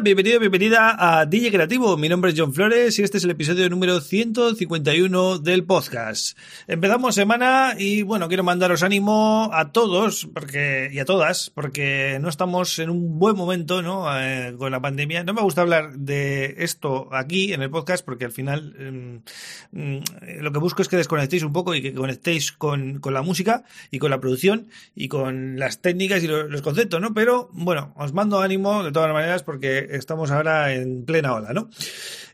Bienvenido, 0.00 0.38
bienvenida 0.38 0.94
a 0.96 1.26
DJ 1.26 1.50
Creativo. 1.50 1.96
Mi 1.96 2.08
nombre 2.08 2.30
es 2.30 2.38
John 2.38 2.54
Flores 2.54 2.96
y 3.00 3.02
este 3.02 3.18
es 3.18 3.24
el 3.24 3.30
episodio 3.30 3.68
número 3.68 4.00
151 4.00 5.38
del 5.38 5.64
podcast. 5.64 6.38
Empezamos 6.68 7.16
semana 7.16 7.74
y 7.76 8.02
bueno, 8.02 8.28
quiero 8.28 8.44
mandaros 8.44 8.84
ánimo 8.84 9.50
a 9.52 9.72
todos 9.72 10.28
porque, 10.32 10.88
y 10.92 11.00
a 11.00 11.04
todas 11.04 11.50
porque 11.50 12.18
no 12.20 12.28
estamos 12.28 12.78
en 12.78 12.90
un 12.90 13.18
buen 13.18 13.34
momento 13.34 13.82
¿no? 13.82 14.06
Eh, 14.16 14.54
con 14.56 14.70
la 14.70 14.80
pandemia. 14.80 15.24
No 15.24 15.34
me 15.34 15.42
gusta 15.42 15.62
hablar 15.62 15.92
de 15.96 16.54
esto 16.58 17.08
aquí 17.10 17.52
en 17.52 17.62
el 17.62 17.70
podcast 17.70 18.04
porque 18.04 18.24
al 18.24 18.32
final 18.32 18.76
em, 18.78 19.22
mm, 19.72 20.42
lo 20.42 20.52
que 20.52 20.60
busco 20.60 20.80
es 20.82 20.88
que 20.88 20.96
desconectéis 20.96 21.42
un 21.42 21.52
poco 21.52 21.74
y 21.74 21.82
que 21.82 21.92
conectéis 21.92 22.52
con, 22.52 23.00
con 23.00 23.14
la 23.14 23.22
música 23.22 23.64
y 23.90 23.98
con 23.98 24.12
la 24.12 24.20
producción 24.20 24.68
y 24.94 25.08
con 25.08 25.58
las 25.58 25.80
técnicas 25.80 26.22
y 26.22 26.28
los, 26.28 26.48
los 26.48 26.62
conceptos, 26.62 27.00
¿no? 27.00 27.14
Pero 27.14 27.50
bueno, 27.52 27.92
os 27.96 28.12
mando 28.12 28.40
ánimo 28.40 28.84
de 28.84 28.92
todas 28.92 29.12
maneras 29.12 29.42
porque 29.42 29.87
estamos 29.90 30.30
ahora 30.30 30.74
en 30.74 31.04
plena 31.04 31.34
ola, 31.34 31.52
¿no? 31.52 31.70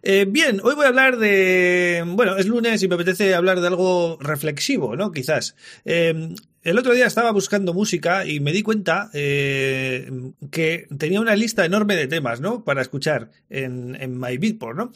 Eh, 0.03 0.27
bien, 0.29 0.61
hoy 0.63 0.75
voy 0.75 0.85
a 0.85 0.89
hablar 0.89 1.17
de, 1.17 2.05
bueno, 2.07 2.37
es 2.37 2.47
lunes 2.47 2.83
y 2.83 2.89
me 2.89 2.95
apetece 2.95 3.35
hablar 3.35 3.61
de 3.61 3.69
algo 3.69 4.19
reflexivo, 4.21 4.97
¿no? 4.97 5.13
Quizás. 5.13 5.57
Eh, 5.85 6.35
el 6.63 6.79
otro 6.79 6.93
día 6.95 7.07
estaba 7.07 7.31
buscando 7.31 7.75
música 7.75 8.27
y 8.27 8.41
me 8.41 8.53
di 8.53 8.63
cuenta 8.63 9.11
eh, 9.13 10.11
que 10.51 10.87
tenía 10.99 11.21
una 11.21 11.37
lista 11.37 11.65
enorme 11.65 11.97
de 11.97 12.07
temas, 12.07 12.41
¿no? 12.41 12.65
Para 12.65 12.83
escuchar 12.83 13.31
en, 13.51 13.97
en 14.01 14.19
My 14.19 14.37
Beatport, 14.39 14.77
¿no? 14.77 14.93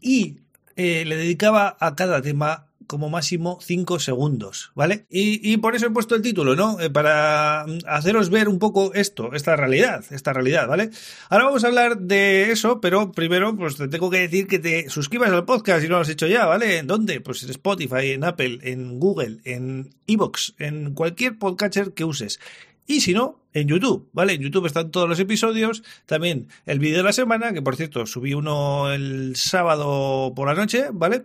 Y 0.00 0.38
le 0.76 1.16
dedicaba 1.16 1.76
a 1.80 1.96
cada 1.96 2.20
tema 2.20 2.66
como 2.86 3.10
máximo 3.10 3.58
5 3.60 3.98
segundos, 3.98 4.72
¿vale? 4.74 5.06
Y, 5.10 5.52
y, 5.52 5.56
por 5.58 5.74
eso 5.74 5.86
he 5.86 5.90
puesto 5.90 6.14
el 6.14 6.22
título, 6.22 6.56
¿no? 6.56 6.80
Eh, 6.80 6.90
para 6.90 7.64
haceros 7.86 8.30
ver 8.30 8.48
un 8.48 8.58
poco 8.58 8.92
esto, 8.94 9.32
esta 9.34 9.56
realidad, 9.56 10.04
esta 10.10 10.32
realidad, 10.32 10.68
¿vale? 10.68 10.90
Ahora 11.28 11.44
vamos 11.44 11.64
a 11.64 11.68
hablar 11.68 11.98
de 11.98 12.50
eso, 12.50 12.80
pero 12.80 13.12
primero, 13.12 13.56
pues 13.56 13.76
te 13.76 13.88
tengo 13.88 14.10
que 14.10 14.20
decir 14.20 14.46
que 14.46 14.58
te 14.58 14.88
suscribas 14.88 15.30
al 15.30 15.44
podcast 15.44 15.82
si 15.82 15.88
no 15.88 15.96
lo 15.96 16.02
has 16.02 16.08
hecho 16.08 16.26
ya, 16.26 16.46
¿vale? 16.46 16.78
¿En 16.78 16.86
dónde? 16.86 17.20
Pues 17.20 17.42
en 17.42 17.50
Spotify, 17.50 18.12
en 18.12 18.24
Apple, 18.24 18.58
en 18.62 18.98
Google, 18.98 19.38
en 19.44 19.94
Evox, 20.06 20.54
en 20.58 20.94
cualquier 20.94 21.38
podcatcher 21.38 21.92
que 21.92 22.04
uses. 22.04 22.40
Y 22.86 23.00
si 23.00 23.12
no, 23.12 23.40
en 23.52 23.68
YouTube, 23.68 24.08
¿vale? 24.12 24.34
En 24.34 24.42
YouTube 24.42 24.66
están 24.66 24.90
todos 24.90 25.08
los 25.08 25.18
episodios, 25.18 25.82
también 26.06 26.48
el 26.66 26.78
vídeo 26.78 26.98
de 26.98 27.02
la 27.02 27.12
semana, 27.12 27.52
que 27.52 27.62
por 27.62 27.74
cierto 27.74 28.06
subí 28.06 28.32
uno 28.34 28.92
el 28.92 29.34
sábado 29.34 30.32
por 30.36 30.46
la 30.46 30.54
noche, 30.54 30.86
¿vale? 30.92 31.24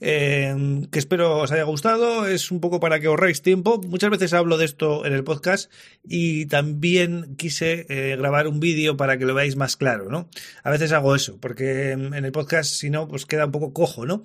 Eh, 0.00 0.54
que 0.90 0.98
espero 0.98 1.38
os 1.38 1.52
haya 1.52 1.64
gustado. 1.64 2.26
Es 2.26 2.50
un 2.50 2.60
poco 2.60 2.80
para 2.80 3.00
que 3.00 3.06
ahorréis 3.06 3.42
tiempo. 3.42 3.80
Muchas 3.86 4.10
veces 4.10 4.32
hablo 4.32 4.58
de 4.58 4.64
esto 4.64 5.06
en 5.06 5.12
el 5.12 5.24
podcast 5.24 5.70
y 6.04 6.46
también 6.46 7.36
quise 7.36 7.86
eh, 7.88 8.16
grabar 8.16 8.48
un 8.48 8.60
vídeo 8.60 8.96
para 8.96 9.18
que 9.18 9.24
lo 9.24 9.34
veáis 9.34 9.56
más 9.56 9.76
claro, 9.76 10.08
¿no? 10.08 10.28
A 10.62 10.70
veces 10.70 10.92
hago 10.92 11.14
eso, 11.14 11.38
porque 11.40 11.92
en 11.92 12.14
el 12.14 12.32
podcast, 12.32 12.72
si 12.72 12.90
no, 12.90 13.08
pues 13.08 13.26
queda 13.26 13.46
un 13.46 13.52
poco 13.52 13.72
cojo, 13.72 14.06
¿no? 14.06 14.22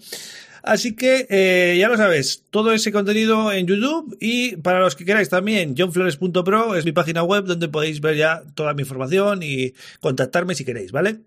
Así 0.64 0.96
que 0.96 1.26
eh, 1.30 1.76
ya 1.80 1.90
lo 1.90 1.98
sabes, 1.98 2.46
todo 2.52 2.72
ese 2.72 2.92
contenido 2.92 3.52
en 3.52 3.66
YouTube 3.66 4.16
y 4.20 4.58
para 4.58 4.80
los 4.80 4.96
que 4.96 5.06
queráis 5.06 5.30
también, 5.30 5.76
johnflores.pro 5.76 6.76
es 6.76 6.86
mi 6.86 6.92
página 6.92 7.24
web 7.24 7.46
donde 7.46 7.68
podéis 7.68 8.00
ver 8.00 8.16
ya 8.16 8.44
toda 8.54 8.74
mi 8.74 8.84
información 8.84 9.42
y 9.42 9.74
contactarme 10.00 10.54
si 10.54 10.64
queréis, 10.64 10.92
¿vale? 10.92 11.22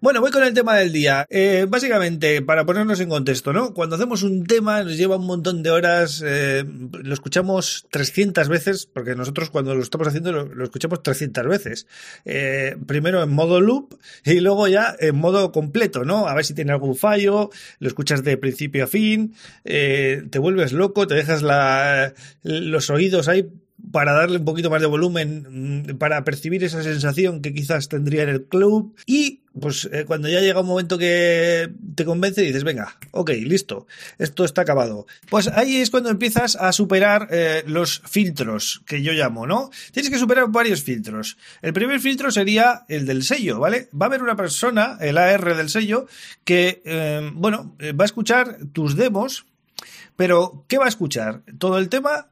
Bueno, 0.00 0.20
voy 0.20 0.30
con 0.30 0.42
el 0.42 0.54
tema 0.54 0.76
del 0.76 0.92
día. 0.92 1.26
Eh, 1.30 1.66
básicamente, 1.68 2.42
para 2.42 2.64
ponernos 2.64 3.00
en 3.00 3.08
contexto, 3.08 3.52
¿no? 3.52 3.74
Cuando 3.74 3.96
hacemos 3.96 4.22
un 4.22 4.46
tema 4.46 4.82
nos 4.82 4.96
lleva 4.96 5.16
un 5.16 5.26
montón 5.26 5.62
de 5.62 5.70
horas, 5.70 6.22
eh, 6.24 6.64
lo 6.66 7.14
escuchamos 7.14 7.86
300 7.90 8.48
veces, 8.48 8.86
porque 8.86 9.14
nosotros 9.14 9.50
cuando 9.50 9.74
lo 9.74 9.82
estamos 9.82 10.08
haciendo 10.08 10.32
lo, 10.32 10.46
lo 10.46 10.64
escuchamos 10.64 11.02
300 11.02 11.46
veces. 11.46 11.86
Eh, 12.24 12.76
primero 12.86 13.22
en 13.22 13.30
modo 13.30 13.60
loop 13.60 13.98
y 14.24 14.40
luego 14.40 14.68
ya 14.68 14.94
en 14.98 15.16
modo 15.16 15.52
completo, 15.52 16.04
¿no? 16.04 16.28
A 16.28 16.34
ver 16.34 16.44
si 16.44 16.54
tiene 16.54 16.72
algún 16.72 16.96
fallo, 16.96 17.50
lo 17.78 17.88
escuchas 17.88 18.24
de 18.24 18.36
principio 18.36 18.84
a 18.84 18.86
fin, 18.86 19.34
eh, 19.64 20.22
te 20.30 20.38
vuelves 20.38 20.72
loco, 20.72 21.06
te 21.06 21.14
dejas 21.14 21.42
la, 21.42 22.14
los 22.42 22.90
oídos 22.90 23.28
ahí 23.28 23.48
para 23.92 24.12
darle 24.12 24.38
un 24.38 24.44
poquito 24.44 24.70
más 24.70 24.80
de 24.80 24.86
volumen, 24.86 25.84
mm, 25.90 25.98
para 25.98 26.24
percibir 26.24 26.64
esa 26.64 26.82
sensación 26.82 27.40
que 27.40 27.54
quizás 27.54 27.88
tendría 27.88 28.24
en 28.24 28.28
el 28.28 28.44
club. 28.44 28.94
Y 29.06 29.42
pues 29.60 29.88
eh, 29.92 30.04
cuando 30.06 30.28
ya 30.28 30.40
llega 30.40 30.60
un 30.60 30.66
momento 30.66 30.98
que 30.98 31.70
te 31.94 32.04
convence, 32.04 32.42
dices, 32.42 32.64
venga, 32.64 32.96
ok, 33.10 33.30
listo, 33.42 33.86
esto 34.18 34.44
está 34.44 34.62
acabado. 34.62 35.06
Pues 35.28 35.48
ahí 35.48 35.76
es 35.76 35.90
cuando 35.90 36.10
empiezas 36.10 36.56
a 36.56 36.72
superar 36.72 37.28
eh, 37.30 37.62
los 37.66 38.02
filtros 38.06 38.82
que 38.86 39.02
yo 39.02 39.12
llamo, 39.12 39.46
¿no? 39.46 39.70
Tienes 39.92 40.10
que 40.10 40.18
superar 40.18 40.48
varios 40.48 40.82
filtros. 40.82 41.36
El 41.62 41.72
primer 41.72 42.00
filtro 42.00 42.30
sería 42.30 42.84
el 42.88 43.06
del 43.06 43.22
sello, 43.22 43.58
¿vale? 43.58 43.88
Va 43.94 44.06
a 44.06 44.08
haber 44.08 44.22
una 44.22 44.36
persona, 44.36 44.98
el 45.00 45.18
AR 45.18 45.56
del 45.56 45.70
sello, 45.70 46.06
que, 46.44 46.82
eh, 46.84 47.30
bueno, 47.34 47.76
va 47.98 48.04
a 48.04 48.06
escuchar 48.06 48.58
tus 48.72 48.96
demos, 48.96 49.46
pero 50.16 50.64
¿qué 50.68 50.78
va 50.78 50.86
a 50.86 50.88
escuchar? 50.88 51.42
¿Todo 51.58 51.78
el 51.78 51.88
tema? 51.88 52.28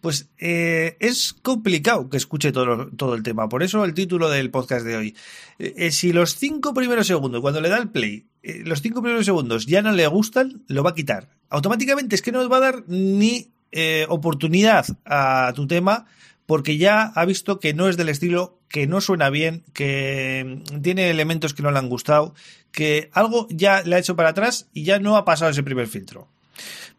Pues 0.00 0.30
eh, 0.38 0.96
es 1.00 1.34
complicado 1.34 2.08
que 2.08 2.16
escuche 2.16 2.52
todo, 2.52 2.88
todo, 2.96 3.14
el 3.14 3.22
tema. 3.22 3.48
Por 3.48 3.62
eso 3.62 3.84
el 3.84 3.94
título 3.94 4.30
del 4.30 4.50
podcast 4.50 4.84
de 4.86 4.96
hoy. 4.96 5.16
Eh, 5.58 5.90
si 5.90 6.12
los 6.12 6.36
cinco 6.36 6.72
primeros 6.72 7.06
segundos, 7.06 7.40
cuando 7.42 7.60
le 7.60 7.68
da 7.68 7.76
el 7.76 7.90
play, 7.90 8.26
eh, 8.42 8.62
los 8.64 8.80
cinco 8.80 9.02
primeros 9.02 9.26
segundos 9.26 9.66
ya 9.66 9.82
no 9.82 9.92
le 9.92 10.06
gustan, 10.06 10.62
lo 10.68 10.82
va 10.82 10.90
a 10.90 10.94
quitar. 10.94 11.28
Automáticamente 11.50 12.14
es 12.14 12.22
que 12.22 12.32
no 12.32 12.48
va 12.48 12.56
a 12.56 12.60
dar 12.60 12.84
ni 12.86 13.50
eh, 13.72 14.06
oportunidad 14.08 14.86
a 15.04 15.52
tu 15.54 15.66
tema 15.66 16.06
porque 16.46 16.78
ya 16.78 17.04
ha 17.04 17.24
visto 17.26 17.60
que 17.60 17.74
no 17.74 17.88
es 17.88 17.96
del 17.96 18.08
estilo, 18.08 18.58
que 18.68 18.88
no 18.88 19.00
suena 19.00 19.30
bien, 19.30 19.62
que 19.72 20.60
tiene 20.82 21.10
elementos 21.10 21.54
que 21.54 21.62
no 21.62 21.70
le 21.70 21.78
han 21.78 21.88
gustado, 21.88 22.34
que 22.72 23.08
algo 23.12 23.46
ya 23.50 23.82
le 23.82 23.94
ha 23.94 24.00
hecho 24.00 24.16
para 24.16 24.30
atrás 24.30 24.68
y 24.72 24.82
ya 24.82 24.98
no 24.98 25.16
ha 25.16 25.24
pasado 25.24 25.52
ese 25.52 25.62
primer 25.62 25.86
filtro. 25.86 26.28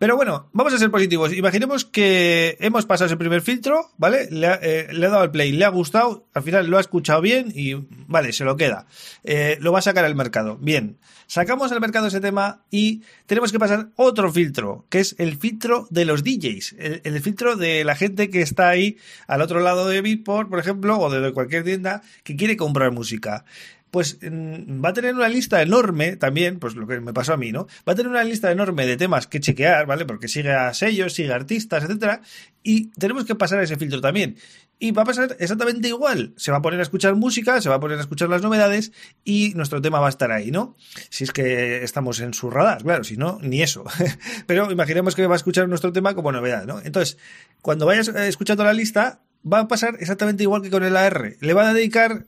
Pero 0.01 0.16
bueno, 0.16 0.50
vamos 0.51 0.73
a 0.73 0.79
ser 0.79 0.89
positivos. 0.89 1.31
Imaginemos 1.31 1.85
que 1.85 2.57
hemos 2.59 2.88
pasado 2.88 3.06
ese 3.06 3.17
primer 3.17 3.41
filtro, 3.41 3.91
¿vale? 3.97 4.28
Le 4.31 4.47
ha, 4.47 4.59
eh, 4.62 4.88
le 4.91 5.07
dado 5.09 5.23
el 5.23 5.29
play, 5.29 5.51
le 5.51 5.63
ha 5.63 5.69
gustado, 5.69 6.25
al 6.34 6.41
final 6.41 6.67
lo 6.67 6.78
ha 6.78 6.81
escuchado 6.81 7.22
bien 7.22 7.51
y 7.53 7.75
vale, 8.07 8.34
se 8.34 8.44
lo 8.44 8.57
queda. 8.57 8.88
Eh, 9.23 9.57
lo 9.61 9.72
va 9.72 9.79
a 9.79 9.84
sacar 9.84 10.03
al 10.03 10.16
mercado. 10.16 10.57
Bien, 10.57 10.97
sacamos 11.28 11.72
al 11.72 11.81
mercado 11.81 12.07
ese 12.07 12.19
tema 12.19 12.63
y 12.72 13.03
tenemos 13.28 13.51
que 13.51 13.59
pasar 13.59 13.90
otro 13.95 14.31
filtro, 14.31 14.85
que 14.90 15.01
es 15.01 15.16
el 15.19 15.38
filtro 15.38 15.85
de 15.91 16.06
los 16.06 16.23
DJs, 16.23 16.75
el, 16.79 17.01
el 17.03 17.22
filtro 17.22 17.56
de 17.56 17.84
la 17.84 17.95
gente 17.95 18.31
que 18.31 18.41
está 18.41 18.69
ahí 18.69 18.97
al 19.28 19.44
otro 19.44 19.59
lado 19.59 19.88
de 19.88 20.01
Beatport, 20.01 20.50
por 20.50 20.57
ejemplo, 20.57 20.97
o 20.97 21.11
de 21.11 21.31
cualquier 21.31 21.63
tienda 21.63 22.01
que 22.23 22.35
quiere 22.35 22.57
comprar 22.57 22.91
música 22.91 23.45
pues 23.91 24.18
va 24.24 24.90
a 24.90 24.94
tener 24.94 25.13
una 25.13 25.28
lista 25.28 25.62
enorme 25.62 26.16
también, 26.16 26.59
pues 26.59 26.75
lo 26.75 26.88
que 26.88 27.02
me 27.02 27.13
pasó 27.13 27.34
a 27.34 27.38
mí, 27.38 27.52
¿no? 27.52 27.68
Va 27.88 27.94
a 27.94 27.96
tener 27.96 28.09
una 28.09 28.24
lista 28.24 28.50
enorme 28.50 28.85
de 28.85 28.96
temas 28.96 29.28
que 29.28 29.41
chequear, 29.41 29.85
¿vale? 29.85 30.06
Porque 30.06 30.29
sigue 30.29 30.53
a 30.53 30.74
sellos, 30.74 31.13
sigue 31.13 31.34
a 31.34 31.35
artistas, 31.35 31.84
etcétera, 31.84 32.22
y 32.63 32.88
tenemos 32.91 33.25
que 33.25 33.35
pasar 33.35 33.62
ese 33.62 33.75
filtro 33.75 34.00
también. 34.00 34.38
Y 34.79 34.91
va 34.91 35.03
a 35.03 35.06
pasar 35.06 35.35
exactamente 35.40 35.90
igual. 35.90 36.34
Se 36.38 36.52
va 36.52 36.57
a 36.57 36.62
poner 36.62 36.79
a 36.79 36.84
escuchar 36.84 37.16
música, 37.16 37.62
se 37.62 37.69
va 37.69 37.75
a 37.75 37.79
poner 37.79 37.97
a 37.97 38.02
escuchar 38.02 38.29
las 38.29 38.41
novedades 38.41 38.94
y 39.24 39.52
nuestro 39.56 39.81
tema 39.81 40.00
va 40.00 40.08
a 40.08 40.09
estar 40.09 40.31
ahí, 40.31 40.52
¿no? 40.52 40.75
Si 41.09 41.25
es 41.25 41.31
que 41.31 41.84
estamos 41.84 42.19
en 42.22 42.34
su 42.34 42.50
radar, 42.50 42.81
claro, 42.81 43.03
si 43.03 43.18
no, 43.18 43.40
ni 43.41 43.62
eso. 43.62 43.84
Pero 44.47 44.72
imaginemos 44.72 45.16
que 45.16 45.28
va 45.28 45.35
a 45.35 45.38
escuchar 45.38 45.68
nuestro 45.68 45.91
tema 45.91 46.16
como 46.16 46.31
novedad, 46.31 46.66
¿no? 46.66 46.79
Entonces, 46.79 47.18
cuando 47.62 47.85
vayas 47.85 48.08
escuchando 48.08 48.63
la 48.63 48.73
lista, 48.73 49.22
va 49.46 49.59
a 49.59 49.68
pasar 49.68 49.97
exactamente 50.00 50.44
igual 50.44 50.62
que 50.62 50.72
con 50.72 50.84
el 50.84 50.96
AR. 50.96 51.35
Le 51.40 51.53
van 51.53 51.68
a 51.68 51.73
dedicar 51.73 52.25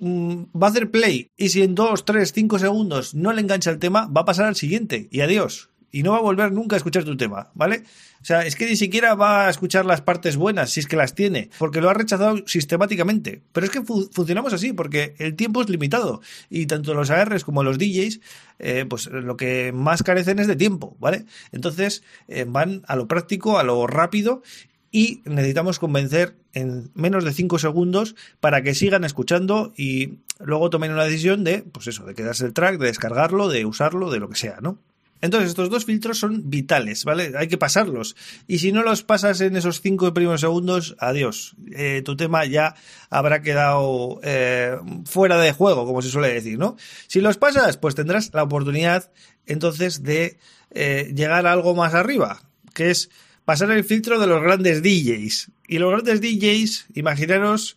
va 0.00 0.66
a 0.66 0.70
hacer 0.70 0.90
play 0.90 1.30
y 1.36 1.50
si 1.50 1.62
en 1.62 1.74
2, 1.74 2.04
3, 2.04 2.32
5 2.32 2.58
segundos 2.58 3.14
no 3.14 3.32
le 3.32 3.40
engancha 3.40 3.70
el 3.70 3.78
tema, 3.78 4.06
va 4.06 4.22
a 4.22 4.24
pasar 4.24 4.46
al 4.46 4.56
siguiente 4.56 5.08
y 5.10 5.20
adiós. 5.20 5.70
Y 5.92 6.04
no 6.04 6.12
va 6.12 6.18
a 6.18 6.22
volver 6.22 6.52
nunca 6.52 6.76
a 6.76 6.78
escuchar 6.78 7.02
tu 7.02 7.16
tema, 7.16 7.50
¿vale? 7.54 7.82
O 8.22 8.24
sea, 8.24 8.42
es 8.42 8.54
que 8.54 8.66
ni 8.66 8.76
siquiera 8.76 9.14
va 9.14 9.46
a 9.46 9.50
escuchar 9.50 9.84
las 9.86 10.02
partes 10.02 10.36
buenas, 10.36 10.70
si 10.70 10.80
es 10.80 10.86
que 10.86 10.94
las 10.94 11.14
tiene, 11.14 11.50
porque 11.58 11.80
lo 11.80 11.90
ha 11.90 11.94
rechazado 11.94 12.46
sistemáticamente. 12.46 13.42
Pero 13.52 13.66
es 13.66 13.72
que 13.72 13.82
fu 13.82 14.08
funcionamos 14.12 14.52
así, 14.52 14.72
porque 14.72 15.14
el 15.18 15.34
tiempo 15.34 15.62
es 15.62 15.68
limitado. 15.68 16.20
Y 16.48 16.66
tanto 16.66 16.94
los 16.94 17.10
ARs 17.10 17.44
como 17.44 17.64
los 17.64 17.78
DJs, 17.78 18.20
eh, 18.60 18.84
pues 18.88 19.06
lo 19.06 19.36
que 19.36 19.72
más 19.72 20.02
carecen 20.04 20.38
es 20.38 20.46
de 20.46 20.54
tiempo, 20.54 20.96
¿vale? 21.00 21.24
Entonces 21.50 22.04
eh, 22.28 22.44
van 22.46 22.82
a 22.86 22.94
lo 22.94 23.08
práctico, 23.08 23.58
a 23.58 23.64
lo 23.64 23.86
rápido, 23.88 24.42
y 24.90 25.22
necesitamos 25.24 25.78
convencer 25.78 26.34
en 26.52 26.90
menos 26.94 27.24
de 27.24 27.32
5 27.32 27.58
segundos 27.58 28.16
para 28.40 28.62
que 28.62 28.74
sigan 28.74 29.04
escuchando 29.04 29.72
y 29.76 30.18
luego 30.40 30.70
tomen 30.70 30.92
una 30.92 31.04
decisión 31.04 31.44
de, 31.44 31.62
pues 31.62 31.86
eso, 31.86 32.04
de 32.04 32.14
quedarse 32.14 32.44
el 32.44 32.52
track, 32.52 32.78
de 32.78 32.86
descargarlo, 32.86 33.48
de 33.48 33.64
usarlo, 33.64 34.10
de 34.10 34.18
lo 34.18 34.28
que 34.28 34.36
sea, 34.36 34.58
¿no? 34.60 34.78
Entonces, 35.22 35.50
estos 35.50 35.68
dos 35.68 35.84
filtros 35.84 36.18
son 36.18 36.48
vitales, 36.48 37.04
¿vale? 37.04 37.32
Hay 37.36 37.48
que 37.48 37.58
pasarlos. 37.58 38.16
Y 38.46 38.58
si 38.58 38.72
no 38.72 38.82
los 38.82 39.02
pasas 39.02 39.40
en 39.42 39.54
esos 39.54 39.82
cinco 39.82 40.12
primeros 40.14 40.40
segundos, 40.40 40.96
adiós. 40.98 41.56
Eh, 41.72 42.02
tu 42.04 42.16
tema 42.16 42.46
ya 42.46 42.74
habrá 43.10 43.42
quedado 43.42 44.20
eh, 44.22 44.76
fuera 45.04 45.38
de 45.38 45.52
juego, 45.52 45.84
como 45.84 46.00
se 46.00 46.08
suele 46.08 46.32
decir, 46.32 46.58
¿no? 46.58 46.76
Si 47.06 47.20
los 47.20 47.36
pasas, 47.36 47.76
pues 47.76 47.94
tendrás 47.94 48.32
la 48.32 48.42
oportunidad 48.42 49.10
entonces 49.46 50.02
de 50.02 50.38
eh, 50.70 51.12
llegar 51.14 51.46
a 51.46 51.52
algo 51.52 51.74
más 51.74 51.94
arriba, 51.94 52.40
que 52.72 52.90
es 52.90 53.10
pasar 53.50 53.72
el 53.72 53.82
filtro 53.82 54.20
de 54.20 54.28
los 54.28 54.40
grandes 54.44 54.80
DJs. 54.80 55.50
Y 55.66 55.78
los 55.78 55.90
grandes 55.90 56.20
DJs, 56.20 56.86
imaginaros 56.94 57.76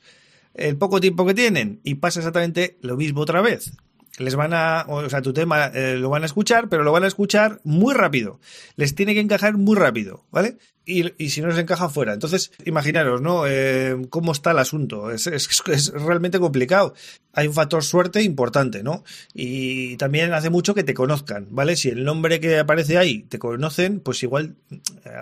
el 0.54 0.78
poco 0.78 1.02
tiempo 1.02 1.26
que 1.26 1.34
tienen 1.34 1.80
y 1.84 1.96
pasa 1.96 2.20
exactamente 2.20 2.78
lo 2.82 2.96
mismo 2.96 3.22
otra 3.22 3.42
vez 3.42 3.72
les 4.20 4.36
van 4.36 4.54
a, 4.54 4.86
o 4.88 5.10
sea, 5.10 5.24
tu 5.24 5.34
tema 5.34 5.72
eh, 5.74 5.96
lo 5.96 6.10
van 6.10 6.22
a 6.22 6.28
escuchar, 6.28 6.70
pero 6.70 6.84
lo 6.84 6.92
van 6.92 7.04
a 7.04 7.08
escuchar 7.08 7.60
muy 7.64 7.96
rápido. 7.96 8.40
Les 8.76 8.94
tiene 8.94 9.16
que 9.16 9.20
encajar 9.20 9.58
muy 9.58 9.76
rápido, 9.76 10.24
¿vale? 10.32 10.58
Y, 10.86 11.14
y 11.24 11.30
si 11.30 11.42
no 11.42 11.48
les 11.48 11.58
encaja 11.58 11.88
fuera. 11.88 12.14
Entonces, 12.14 12.52
imaginaros, 12.66 13.22
¿no? 13.22 13.48
Eh, 13.48 13.96
cómo 14.10 14.34
está 14.34 14.52
el 14.52 14.60
asunto. 14.60 15.12
Es, 15.12 15.28
es, 15.28 15.50
es, 15.68 15.94
realmente 15.94 16.40
complicado. 16.40 16.94
Hay 17.32 17.48
un 17.48 17.54
factor 17.54 17.84
suerte 17.84 18.22
importante, 18.22 18.84
¿no? 18.84 19.04
Y 19.34 19.96
también 19.98 20.34
hace 20.34 20.50
mucho 20.50 20.76
que 20.76 20.84
te 20.84 20.94
conozcan, 20.94 21.48
¿vale? 21.52 21.78
Si 21.78 21.90
el 21.90 22.04
nombre 22.04 22.40
que 22.40 22.60
aparece 22.60 22.98
ahí 22.98 23.24
te 23.24 23.40
conocen, 23.40 24.02
pues 24.02 24.22
igual 24.24 24.56
eh, 24.72 24.80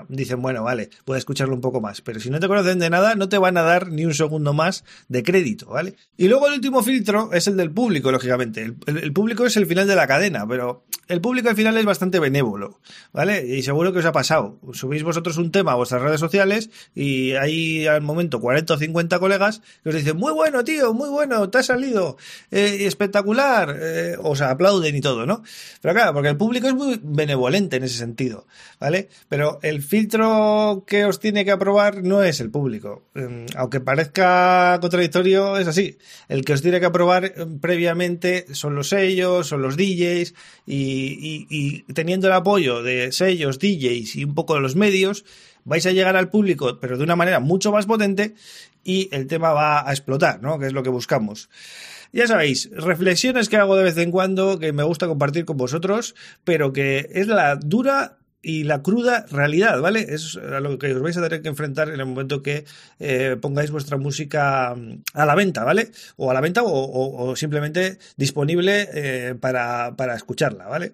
dicen, 0.10 0.42
bueno, 0.42 0.64
vale, 0.64 0.90
puedo 1.06 1.18
escucharlo 1.18 1.54
un 1.54 1.62
poco 1.62 1.80
más. 1.80 2.02
Pero 2.02 2.20
si 2.20 2.32
no 2.32 2.40
te 2.40 2.48
conocen 2.48 2.80
de 2.80 2.90
nada, 2.90 3.14
no 3.16 3.30
te 3.30 3.38
van 3.38 3.56
a 3.58 3.62
dar 3.62 3.92
ni 3.92 4.04
un 4.04 4.16
segundo 4.16 4.54
más 4.54 4.84
de 5.10 5.22
crédito, 5.22 5.68
¿vale? 5.68 5.96
Y 6.18 6.28
luego 6.28 6.48
el 6.48 6.54
último 6.54 6.82
filtro 6.82 7.32
es 7.34 7.48
el 7.48 7.56
del 7.56 7.70
público, 7.70 8.12
lógicamente. 8.12 8.64
El, 8.64 8.78
el, 8.98 9.14
público 9.14 9.46
es 9.46 9.56
el 9.58 9.68
final 9.68 9.88
de 9.88 9.96
la 9.96 10.08
cadena, 10.08 10.48
pero 10.48 10.86
el 11.08 11.22
público 11.22 11.50
al 11.50 11.56
final 11.56 11.78
es 11.78 11.86
bastante 11.86 12.20
benévolo, 12.20 12.80
¿vale? 13.14 13.46
Y 13.46 13.62
seguro 13.64 13.94
que 13.94 14.00
os 14.00 14.06
ha 14.06 14.12
pasado. 14.12 14.60
Subís 14.74 15.04
vosotros 15.04 15.38
un 15.38 15.51
tema 15.52 15.74
a 15.74 15.76
vuestras 15.76 16.02
redes 16.02 16.20
sociales 16.20 16.70
y 16.96 17.34
hay 17.34 17.88
al 17.88 18.02
momento 18.02 18.40
40 18.40 18.74
o 18.74 18.78
50 18.78 19.20
colegas 19.20 19.62
que 19.84 19.90
os 19.90 19.96
dicen, 19.96 20.18
muy 20.18 20.34
bueno, 20.34 20.64
tío, 20.64 20.94
muy 20.94 21.10
bueno, 21.10 21.50
te 21.50 21.60
ha 21.60 21.64
salido, 21.64 22.18
eh, 22.52 22.80
espectacular, 22.82 23.78
eh, 23.80 24.16
os 24.20 24.42
aplauden 24.42 24.96
y 24.96 25.02
todo, 25.02 25.26
¿no? 25.26 25.44
Pero 25.82 25.94
claro, 25.94 26.14
porque 26.14 26.30
el 26.30 26.38
público 26.38 26.68
es 26.68 26.74
muy 26.74 27.00
benevolente 27.02 27.78
en 27.78 27.84
ese 27.84 27.98
sentido, 27.98 28.48
¿vale? 28.80 29.10
Pero 29.30 29.60
el 29.62 29.82
filtro 29.82 30.84
que 30.88 31.06
os 31.06 31.20
tiene 31.20 31.46
que 31.46 31.52
aprobar 31.52 32.04
no 32.04 32.24
es 32.24 32.40
el 32.40 32.50
público. 32.50 33.04
Eh, 33.16 33.46
aunque 33.56 33.80
parezca 33.80 34.78
contradictorio, 34.82 35.58
es 35.58 35.68
así. 35.68 35.98
El 36.28 36.44
que 36.46 36.54
os 36.54 36.62
tiene 36.62 36.80
que 36.80 36.86
aprobar 36.86 37.26
eh, 37.26 37.34
previamente 37.60 38.46
son 38.54 38.76
los 38.76 38.90
sellos, 38.90 39.48
son 39.48 39.62
los 39.62 39.78
DJs 39.78 40.34
y, 40.66 41.48
y, 41.50 41.84
teniendo 41.94 42.28
el 42.28 42.34
apoyo 42.34 42.84
de 42.84 43.12
sellos, 43.12 43.60
DJs 43.60 44.16
y 44.16 44.24
un 44.24 44.36
poco 44.36 44.56
de 44.56 44.62
los 44.62 44.76
medios, 44.76 45.26
vais 45.64 45.86
a 45.86 45.92
llegar 45.92 46.16
al 46.16 46.30
público, 46.30 46.80
pero 46.80 46.98
de 46.98 47.04
una 47.04 47.16
manera 47.16 47.40
mucho 47.40 47.72
más 47.72 47.86
potente 47.86 48.36
y 48.84 49.10
el 49.12 49.28
tema 49.28 49.54
va 49.54 49.88
a 49.88 49.92
explotar, 49.92 50.42
¿no? 50.42 50.60
Que 50.60 50.68
es 50.68 50.74
lo 50.74 50.84
que 50.84 50.90
buscamos. 50.90 51.50
Ya 52.14 52.28
sabéis, 52.28 52.70
reflexiones 52.74 53.48
que 53.48 53.58
hago 53.58 53.78
de 53.78 53.84
vez 53.84 53.98
en 53.98 54.12
cuando, 54.12 54.60
que 54.60 54.74
me 54.74 54.84
gusta 54.84 55.08
compartir 55.08 55.46
con 55.46 55.58
vosotros, 55.58 56.16
pero 56.44 56.74
que 56.74 57.08
es 57.14 57.28
la 57.28 57.56
dura 57.56 58.18
y 58.42 58.64
la 58.64 58.82
cruda 58.82 59.26
realidad, 59.30 59.80
¿vale? 59.82 60.06
Es 60.10 60.38
a 60.38 60.60
lo 60.60 60.80
que 60.80 60.94
os 60.94 61.02
vais 61.02 61.16
a 61.18 61.22
tener 61.22 61.42
que 61.42 61.50
enfrentar 61.50 61.90
en 61.90 62.00
el 62.00 62.06
momento 62.06 62.42
que 62.42 62.66
eh, 63.00 63.38
pongáis 63.40 63.70
vuestra 63.72 63.98
música 63.98 64.74
mm, 64.76 65.04
a 65.14 65.26
la 65.26 65.36
venta, 65.36 65.64
¿vale? 65.64 65.92
O 66.18 66.32
a 66.32 66.34
la 66.34 66.42
venta 66.42 66.62
o, 66.64 67.36
simplemente 67.36 68.00
disponible 68.18 68.90
eh, 68.94 69.36
para, 69.40 69.96
para, 69.96 70.16
escucharla, 70.16 70.68
¿vale? 70.68 70.94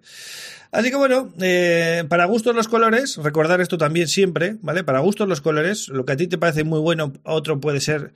Así 0.71 0.89
que 0.89 0.97
bueno, 0.97 1.31
eh, 1.39 2.03
para 2.09 2.25
gustos 2.25 2.53
los 2.53 2.67
colores, 2.67 3.15
recordar 3.17 3.61
esto 3.61 3.77
también 3.77 4.09
siempre, 4.09 4.57
¿vale? 4.61 4.83
Para 4.83 4.99
gustos 4.99 5.27
los 5.27 5.39
colores, 5.39 5.87
lo 5.87 6.05
que 6.05 6.13
a 6.13 6.17
ti 6.17 6.27
te 6.27 6.37
parece 6.37 6.65
muy 6.65 6.79
bueno, 6.79 7.13
a 7.23 7.33
otro 7.33 7.61
puede 7.61 7.79
ser 7.79 8.11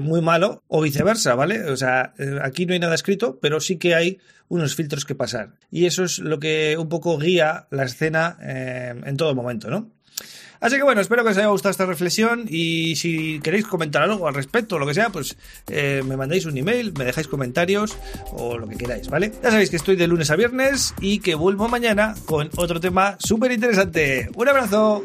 muy 0.00 0.20
malo, 0.22 0.62
o 0.68 0.80
viceversa, 0.80 1.34
¿vale? 1.34 1.64
O 1.64 1.76
sea, 1.76 2.14
aquí 2.42 2.66
no 2.66 2.72
hay 2.72 2.78
nada 2.78 2.94
escrito, 2.94 3.38
pero 3.40 3.60
sí 3.60 3.76
que 3.76 3.94
hay 3.94 4.18
unos 4.52 4.74
filtros 4.74 5.06
que 5.06 5.14
pasar. 5.14 5.54
Y 5.70 5.86
eso 5.86 6.04
es 6.04 6.18
lo 6.18 6.38
que 6.38 6.76
un 6.78 6.90
poco 6.90 7.16
guía 7.18 7.66
la 7.70 7.84
escena 7.84 8.36
eh, 8.52 8.94
en 9.04 9.16
todo 9.16 9.34
momento, 9.34 9.70
¿no? 9.70 9.90
Así 10.60 10.76
que 10.76 10.84
bueno, 10.84 11.00
espero 11.00 11.24
que 11.24 11.30
os 11.30 11.36
haya 11.36 11.48
gustado 11.48 11.72
esta 11.72 11.86
reflexión 11.86 12.44
y 12.48 12.94
si 12.94 13.40
queréis 13.40 13.66
comentar 13.66 14.02
algo 14.02 14.28
al 14.28 14.34
respecto 14.34 14.76
o 14.76 14.78
lo 14.78 14.86
que 14.86 14.94
sea, 14.94 15.10
pues 15.10 15.36
eh, 15.68 16.02
me 16.06 16.16
mandéis 16.16 16.46
un 16.46 16.56
email, 16.56 16.92
me 16.96 17.04
dejáis 17.04 17.26
comentarios 17.26 17.96
o 18.30 18.58
lo 18.58 18.68
que 18.68 18.76
queráis, 18.76 19.08
¿vale? 19.08 19.32
Ya 19.42 19.50
sabéis 19.50 19.70
que 19.70 19.76
estoy 19.76 19.96
de 19.96 20.06
lunes 20.06 20.30
a 20.30 20.36
viernes 20.36 20.94
y 21.00 21.18
que 21.18 21.34
vuelvo 21.34 21.66
mañana 21.66 22.14
con 22.26 22.48
otro 22.56 22.78
tema 22.78 23.16
súper 23.18 23.50
interesante. 23.50 24.30
Un 24.36 24.48
abrazo. 24.48 25.02